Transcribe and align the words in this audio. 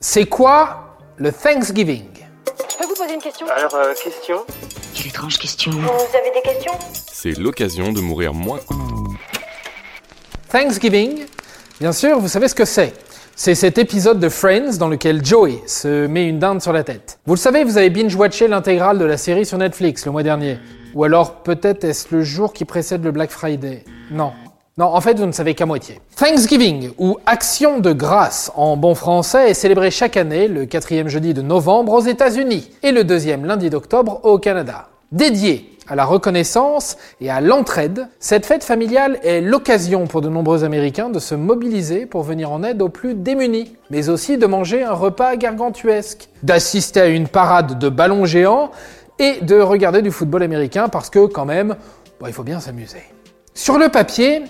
C'est 0.00 0.26
quoi 0.26 0.96
le 1.16 1.32
Thanksgiving? 1.32 2.04
Je 2.70 2.76
peux 2.76 2.84
vous 2.86 2.94
poser 2.94 3.14
une 3.14 3.20
question? 3.20 3.46
Alors, 3.48 3.74
euh, 3.74 3.92
question? 3.94 4.44
Quelle 4.94 5.08
étrange 5.08 5.38
question. 5.38 5.72
Vous 5.72 6.16
avez 6.16 6.30
des 6.32 6.40
questions? 6.40 6.72
C'est 7.12 7.36
l'occasion 7.36 7.92
de 7.92 8.00
mourir 8.00 8.32
moins. 8.32 8.60
Thanksgiving, 10.52 11.26
bien 11.80 11.90
sûr, 11.90 12.20
vous 12.20 12.28
savez 12.28 12.46
ce 12.46 12.54
que 12.54 12.64
c'est. 12.64 12.92
C'est 13.34 13.56
cet 13.56 13.76
épisode 13.78 14.20
de 14.20 14.28
Friends 14.28 14.76
dans 14.78 14.86
lequel 14.86 15.24
Joey 15.24 15.60
se 15.66 16.06
met 16.06 16.28
une 16.28 16.38
dinde 16.38 16.62
sur 16.62 16.72
la 16.72 16.84
tête. 16.84 17.18
Vous 17.26 17.34
le 17.34 17.40
savez, 17.40 17.64
vous 17.64 17.76
avez 17.76 17.90
binge-watché 17.90 18.46
l'intégrale 18.46 19.00
de 19.00 19.04
la 19.04 19.16
série 19.16 19.46
sur 19.46 19.58
Netflix 19.58 20.06
le 20.06 20.12
mois 20.12 20.22
dernier. 20.22 20.58
Ou 20.94 21.02
alors 21.02 21.42
peut-être 21.42 21.82
est-ce 21.82 22.14
le 22.14 22.22
jour 22.22 22.52
qui 22.52 22.64
précède 22.64 23.02
le 23.02 23.10
Black 23.10 23.30
Friday? 23.30 23.84
Non. 24.12 24.32
Non, 24.78 24.94
en 24.94 25.00
fait, 25.00 25.18
vous 25.18 25.26
ne 25.26 25.32
savez 25.32 25.54
qu'à 25.54 25.66
moitié. 25.66 26.00
Thanksgiving, 26.14 26.90
ou 26.98 27.18
Action 27.26 27.80
de 27.80 27.92
grâce 27.92 28.52
en 28.54 28.76
bon 28.76 28.94
français, 28.94 29.50
est 29.50 29.54
célébré 29.54 29.90
chaque 29.90 30.16
année 30.16 30.46
le 30.46 30.66
quatrième 30.66 31.08
jeudi 31.08 31.34
de 31.34 31.42
novembre 31.42 31.94
aux 31.94 32.00
États-Unis 32.00 32.70
et 32.84 32.92
le 32.92 33.02
deuxième 33.02 33.44
lundi 33.44 33.70
d'octobre 33.70 34.20
au 34.22 34.38
Canada. 34.38 34.88
Dédié 35.10 35.76
à 35.88 35.96
la 35.96 36.04
reconnaissance 36.04 36.96
et 37.20 37.28
à 37.28 37.40
l'entraide, 37.40 38.06
cette 38.20 38.46
fête 38.46 38.62
familiale 38.62 39.18
est 39.24 39.40
l'occasion 39.40 40.06
pour 40.06 40.20
de 40.20 40.28
nombreux 40.28 40.62
Américains 40.62 41.08
de 41.08 41.18
se 41.18 41.34
mobiliser 41.34 42.06
pour 42.06 42.22
venir 42.22 42.52
en 42.52 42.62
aide 42.62 42.80
aux 42.80 42.88
plus 42.88 43.14
démunis, 43.14 43.74
mais 43.90 44.08
aussi 44.10 44.38
de 44.38 44.46
manger 44.46 44.84
un 44.84 44.92
repas 44.92 45.34
gargantuesque, 45.34 46.28
d'assister 46.44 47.00
à 47.00 47.06
une 47.06 47.26
parade 47.26 47.80
de 47.80 47.88
ballons 47.88 48.26
géants 48.26 48.70
et 49.18 49.40
de 49.42 49.58
regarder 49.58 50.02
du 50.02 50.12
football 50.12 50.44
américain 50.44 50.88
parce 50.88 51.10
que 51.10 51.26
quand 51.26 51.46
même, 51.46 51.74
il 52.24 52.32
faut 52.32 52.44
bien 52.44 52.60
s'amuser. 52.60 53.02
Sur 53.58 53.76
le 53.76 53.88
papier, 53.88 54.44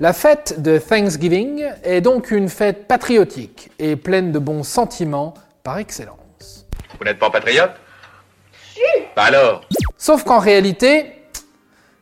la 0.00 0.14
fête 0.14 0.62
de 0.62 0.78
Thanksgiving 0.78 1.66
est 1.84 2.00
donc 2.00 2.30
une 2.30 2.48
fête 2.48 2.88
patriotique 2.88 3.70
et 3.78 3.94
pleine 3.94 4.32
de 4.32 4.38
bons 4.38 4.62
sentiments 4.62 5.34
par 5.62 5.76
excellence. 5.76 6.66
Vous 6.98 7.04
n'êtes 7.04 7.18
pas 7.18 7.28
patriote? 7.28 7.72
Si 8.72 8.80
Bah 9.14 9.24
alors? 9.24 9.60
Sauf 9.98 10.24
qu'en 10.24 10.38
réalité, 10.38 11.12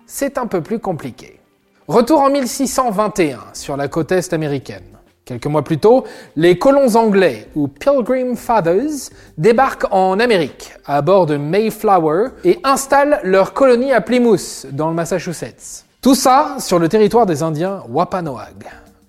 c'est 0.06 0.38
un 0.38 0.47
peu 0.47 0.62
plus 0.62 0.78
compliqué. 0.78 1.41
Retour 1.88 2.20
en 2.20 2.30
1621 2.30 3.41
sur 3.53 3.77
la 3.77 3.88
côte 3.88 4.12
est 4.12 4.33
américaine. 4.33 4.97
Quelques 5.25 5.47
mois 5.47 5.64
plus 5.64 5.78
tôt, 5.78 6.05
les 6.36 6.60
colons 6.60 6.94
anglais, 6.94 7.48
ou 7.56 7.66
Pilgrim 7.66 8.36
Fathers, 8.36 9.10
débarquent 9.36 9.92
en 9.92 10.20
Amérique 10.20 10.75
à 10.86 11.03
bord 11.03 11.27
de 11.27 11.38
Mayflower 11.38 12.28
et 12.44 12.60
installent 12.62 13.19
leur 13.25 13.53
colonie 13.53 13.92
à 13.92 14.00
Plymouth, 14.00 14.66
dans 14.70 14.88
le 14.88 14.94
Massachusetts. 14.94 15.86
Tout 16.07 16.15
ça 16.15 16.59
sur 16.61 16.79
le 16.79 16.89
territoire 16.89 17.27
des 17.27 17.43
Indiens 17.43 17.83
Wampanoag. 17.89 18.65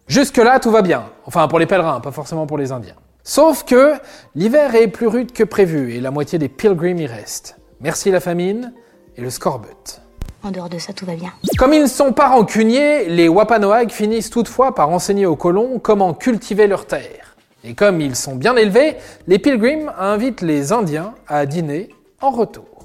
Jusque-là, 0.08 0.60
tout 0.60 0.72
va 0.72 0.82
bien. 0.82 1.12
Enfin, 1.28 1.48
pour 1.48 1.60
les 1.60 1.68
pèlerins, 1.68 2.00
pas 2.00 2.10
forcément 2.10 2.48
pour 2.48 2.58
les 2.58 2.72
Indiens. 2.72 2.96
Sauf 3.24 3.66
que 3.66 3.94
l'hiver 4.34 4.74
est 4.74 4.88
plus 4.88 5.06
rude 5.06 5.32
que 5.32 5.44
prévu 5.44 5.94
et 5.94 6.02
la 6.02 6.10
moitié 6.10 6.40
des 6.40 6.50
pilgrims 6.50 6.98
y 6.98 7.06
restent. 7.06 7.56
Merci 7.82 8.10
la 8.10 8.20
famine 8.20 8.74
et 9.16 9.22
le 9.22 9.30
scorbut. 9.30 10.02
En 10.42 10.50
dehors 10.50 10.70
de 10.70 10.80
ça, 10.80 10.92
tout 10.92 11.06
va 11.06 11.14
bien. 11.14 11.32
Comme 11.60 11.74
ils 11.74 11.84
ne 11.84 11.88
sont 11.88 12.14
pas 12.14 12.30
rancuniers, 12.30 13.08
les 13.10 13.28
Wampanoag 13.28 13.92
finissent 13.92 14.32
toutefois 14.32 14.74
par 14.74 14.90
enseigner 14.90 15.28
aux 15.28 15.36
colons 15.36 15.78
comment 15.78 16.16
cultiver 16.16 16.66
leurs 16.66 16.88
terres. 16.88 17.36
Et 17.64 17.76
comme 17.76 18.02
ils 18.02 18.16
sont 18.16 18.36
bien 18.36 18.56
élevés, 18.56 18.96
les 19.28 19.38
pilgrims 19.38 19.92
invitent 20.00 20.42
les 20.42 20.72
Indiens 20.72 21.14
à 21.28 21.46
dîner 21.46 21.90
en 22.22 22.32
retour. 22.32 22.77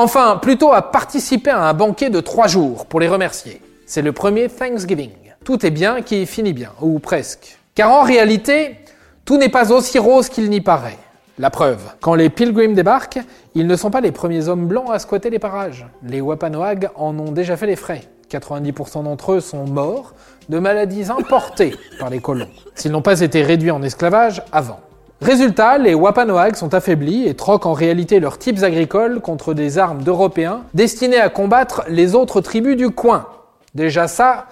Enfin, 0.00 0.38
plutôt 0.40 0.72
à 0.72 0.92
participer 0.92 1.50
à 1.50 1.64
un 1.64 1.74
banquet 1.74 2.08
de 2.08 2.20
trois 2.20 2.46
jours 2.46 2.86
pour 2.86 3.00
les 3.00 3.08
remercier. 3.08 3.60
C'est 3.84 4.00
le 4.00 4.12
premier 4.12 4.48
Thanksgiving. 4.48 5.10
Tout 5.42 5.66
est 5.66 5.72
bien 5.72 6.02
qui 6.02 6.24
finit 6.24 6.52
bien, 6.52 6.70
ou 6.80 7.00
presque. 7.00 7.58
Car 7.74 7.90
en 7.90 8.02
réalité, 8.04 8.76
tout 9.24 9.38
n'est 9.38 9.48
pas 9.48 9.72
aussi 9.72 9.98
rose 9.98 10.28
qu'il 10.28 10.50
n'y 10.50 10.60
paraît. 10.60 10.98
La 11.40 11.50
preuve, 11.50 11.80
quand 12.00 12.14
les 12.14 12.30
Pilgrims 12.30 12.74
débarquent, 12.74 13.18
ils 13.56 13.66
ne 13.66 13.74
sont 13.74 13.90
pas 13.90 14.00
les 14.00 14.12
premiers 14.12 14.46
hommes 14.46 14.68
blancs 14.68 14.88
à 14.88 15.00
squatter 15.00 15.30
les 15.30 15.40
parages. 15.40 15.84
Les 16.04 16.20
Wampanoag 16.20 16.90
en 16.94 17.18
ont 17.18 17.32
déjà 17.32 17.56
fait 17.56 17.66
les 17.66 17.74
frais. 17.74 18.02
90% 18.30 19.02
d'entre 19.02 19.32
eux 19.32 19.40
sont 19.40 19.66
morts 19.66 20.14
de 20.48 20.60
maladies 20.60 21.10
importées 21.10 21.74
par 21.98 22.08
les 22.08 22.20
colons, 22.20 22.50
s'ils 22.76 22.92
n'ont 22.92 23.02
pas 23.02 23.20
été 23.20 23.42
réduits 23.42 23.72
en 23.72 23.82
esclavage 23.82 24.44
avant. 24.52 24.78
Résultat, 25.20 25.78
les 25.78 25.94
Wampanoag 25.94 26.54
sont 26.54 26.74
affaiblis 26.74 27.26
et 27.26 27.34
troquent 27.34 27.66
en 27.66 27.72
réalité 27.72 28.20
leurs 28.20 28.38
types 28.38 28.62
agricoles 28.62 29.20
contre 29.20 29.52
des 29.52 29.76
armes 29.76 30.02
d'Européens 30.04 30.62
destinés 30.74 31.18
à 31.18 31.28
combattre 31.28 31.82
les 31.88 32.14
autres 32.14 32.40
tribus 32.40 32.76
du 32.76 32.90
coin. 32.90 33.26
Déjà 33.74 34.06
ça, 34.06 34.46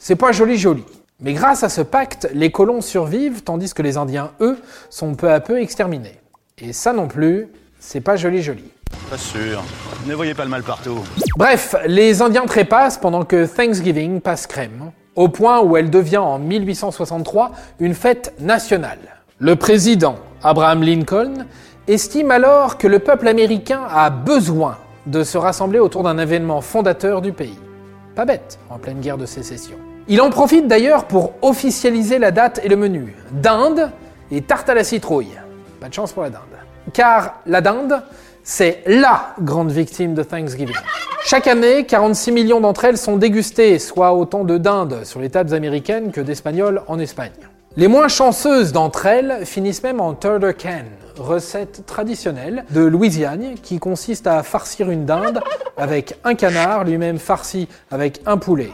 c'est 0.00 0.16
pas 0.16 0.32
joli 0.32 0.58
joli. 0.58 0.84
Mais 1.20 1.32
grâce 1.32 1.62
à 1.62 1.68
ce 1.68 1.80
pacte, 1.80 2.28
les 2.34 2.50
colons 2.50 2.80
survivent 2.80 3.42
tandis 3.44 3.72
que 3.72 3.82
les 3.82 3.96
Indiens, 3.98 4.32
eux, 4.40 4.58
sont 4.88 5.14
peu 5.14 5.30
à 5.30 5.38
peu 5.38 5.60
exterminés. 5.60 6.18
Et 6.58 6.72
ça 6.72 6.92
non 6.92 7.06
plus, 7.06 7.46
c'est 7.78 8.00
pas 8.00 8.16
joli 8.16 8.42
joli. 8.42 8.64
Pas 9.08 9.16
sûr. 9.18 9.62
Ne 10.06 10.14
voyez 10.14 10.34
pas 10.34 10.44
le 10.44 10.50
mal 10.50 10.64
partout. 10.64 10.98
Bref, 11.36 11.76
les 11.86 12.20
Indiens 12.20 12.46
trépassent 12.46 12.98
pendant 12.98 13.24
que 13.24 13.46
Thanksgiving 13.46 14.20
passe 14.20 14.48
crème, 14.48 14.90
au 15.14 15.28
point 15.28 15.60
où 15.60 15.76
elle 15.76 15.90
devient 15.90 16.18
en 16.18 16.40
1863 16.40 17.52
une 17.78 17.94
fête 17.94 18.34
nationale. 18.40 19.19
Le 19.42 19.56
président 19.56 20.16
Abraham 20.42 20.82
Lincoln 20.82 21.46
estime 21.88 22.30
alors 22.30 22.76
que 22.76 22.86
le 22.86 22.98
peuple 22.98 23.26
américain 23.26 23.80
a 23.88 24.10
besoin 24.10 24.76
de 25.06 25.24
se 25.24 25.38
rassembler 25.38 25.78
autour 25.78 26.02
d'un 26.02 26.18
événement 26.18 26.60
fondateur 26.60 27.22
du 27.22 27.32
pays. 27.32 27.58
Pas 28.14 28.26
bête, 28.26 28.58
en 28.68 28.76
pleine 28.76 29.00
guerre 29.00 29.16
de 29.16 29.24
sécession. 29.24 29.76
Il 30.08 30.20
en 30.20 30.28
profite 30.28 30.68
d'ailleurs 30.68 31.06
pour 31.06 31.32
officialiser 31.40 32.18
la 32.18 32.32
date 32.32 32.60
et 32.64 32.68
le 32.68 32.76
menu. 32.76 33.16
Dinde 33.30 33.90
et 34.30 34.42
tarte 34.42 34.68
à 34.68 34.74
la 34.74 34.84
citrouille. 34.84 35.38
Pas 35.80 35.88
de 35.88 35.94
chance 35.94 36.12
pour 36.12 36.22
la 36.22 36.28
dinde. 36.28 36.42
Car 36.92 37.40
la 37.46 37.62
dinde, 37.62 38.02
c'est 38.42 38.82
LA 38.84 39.36
grande 39.40 39.72
victime 39.72 40.12
de 40.12 40.22
Thanksgiving. 40.22 40.76
Chaque 41.24 41.46
année, 41.46 41.86
46 41.86 42.32
millions 42.32 42.60
d'entre 42.60 42.84
elles 42.84 42.98
sont 42.98 43.16
dégustées, 43.16 43.78
soit 43.78 44.12
autant 44.12 44.44
de 44.44 44.58
dindes 44.58 45.04
sur 45.04 45.18
les 45.18 45.30
tables 45.30 45.54
américaines 45.54 46.12
que 46.12 46.20
d'espagnols 46.20 46.82
en 46.88 46.98
Espagne. 46.98 47.30
Les 47.76 47.86
moins 47.86 48.08
chanceuses 48.08 48.72
d'entre 48.72 49.06
elles 49.06 49.46
finissent 49.46 49.84
même 49.84 50.00
en 50.00 50.14
turtle 50.14 50.54
can, 50.54 50.86
recette 51.16 51.86
traditionnelle 51.86 52.64
de 52.70 52.80
Louisiane 52.80 53.54
qui 53.62 53.78
consiste 53.78 54.26
à 54.26 54.42
farcir 54.42 54.90
une 54.90 55.04
dinde 55.04 55.40
avec 55.76 56.18
un 56.24 56.34
canard 56.34 56.82
lui-même 56.82 57.20
farci 57.20 57.68
avec 57.92 58.22
un 58.26 58.38
poulet. 58.38 58.70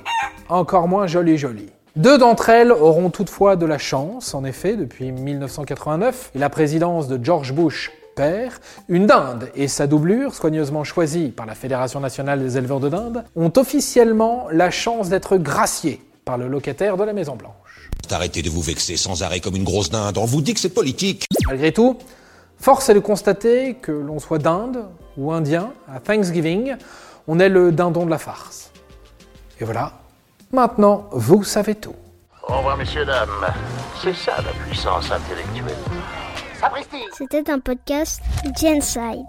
Encore 0.48 0.88
moins 0.88 1.06
joli 1.06 1.36
joli. 1.36 1.66
Deux 1.94 2.16
d'entre 2.16 2.48
elles 2.48 2.72
auront 2.72 3.10
toutefois 3.10 3.56
de 3.56 3.66
la 3.66 3.76
chance, 3.76 4.32
en 4.32 4.44
effet, 4.44 4.76
depuis 4.76 5.12
1989 5.12 6.30
et 6.34 6.38
la 6.38 6.48
présidence 6.48 7.06
de 7.06 7.22
George 7.22 7.52
Bush 7.52 7.92
père, 8.14 8.60
une 8.88 9.06
dinde 9.06 9.50
et 9.54 9.68
sa 9.68 9.86
doublure, 9.86 10.34
soigneusement 10.34 10.84
choisie 10.84 11.28
par 11.28 11.44
la 11.44 11.54
Fédération 11.54 12.00
nationale 12.00 12.40
des 12.40 12.56
éleveurs 12.56 12.80
de 12.80 12.88
dinde, 12.88 13.24
ont 13.36 13.52
officiellement 13.56 14.46
la 14.50 14.70
chance 14.70 15.10
d'être 15.10 15.36
graciées 15.36 16.00
par 16.24 16.38
le 16.38 16.48
locataire 16.48 16.96
de 16.96 17.04
la 17.04 17.12
Maison 17.12 17.36
Blanche. 17.36 17.55
Arrêtez 18.10 18.42
de 18.42 18.50
vous 18.50 18.62
vexer 18.62 18.96
sans 18.96 19.22
arrêt 19.22 19.40
comme 19.40 19.56
une 19.56 19.64
grosse 19.64 19.90
dinde. 19.90 20.18
On 20.18 20.24
vous 20.24 20.40
dit 20.40 20.54
que 20.54 20.60
c'est 20.60 20.68
politique. 20.68 21.26
Malgré 21.46 21.72
tout, 21.72 21.98
force 22.58 22.88
est 22.88 22.94
de 22.94 23.00
constater 23.00 23.74
que 23.74 23.92
l'on 23.92 24.18
soit 24.18 24.38
d'Inde 24.38 24.84
ou 25.16 25.32
indien, 25.32 25.72
à 25.92 25.98
Thanksgiving, 26.00 26.76
on 27.26 27.40
est 27.40 27.48
le 27.48 27.72
dindon 27.72 28.04
de 28.04 28.10
la 28.10 28.18
farce. 28.18 28.70
Et 29.60 29.64
voilà, 29.64 29.92
maintenant 30.52 31.08
vous 31.12 31.42
savez 31.42 31.74
tout. 31.74 31.94
Au 32.48 32.58
revoir, 32.58 32.76
messieurs, 32.76 33.04
dames. 33.04 33.28
C'est 34.02 34.14
ça 34.14 34.36
la 34.36 34.52
puissance 34.64 35.10
intellectuelle. 35.10 35.74
C'était 37.16 37.50
un 37.50 37.58
podcast 37.58 38.20
Genside. 38.60 39.24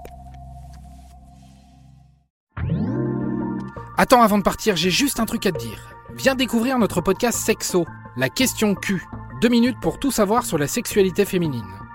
Attends, 3.97 4.21
avant 4.21 4.37
de 4.37 4.43
partir, 4.43 4.75
j'ai 4.75 4.91
juste 4.91 5.19
un 5.19 5.25
truc 5.25 5.45
à 5.45 5.51
te 5.51 5.57
dire. 5.57 5.95
Viens 6.15 6.35
découvrir 6.35 6.77
notre 6.77 7.01
podcast 7.01 7.39
Sexo, 7.39 7.85
la 8.17 8.29
question 8.29 8.73
Q. 8.73 9.05
Deux 9.41 9.49
minutes 9.49 9.79
pour 9.79 9.99
tout 9.99 10.09
savoir 10.09 10.43
sur 10.43 10.57
la 10.57 10.67
sexualité 10.67 11.23
féminine. 11.23 11.86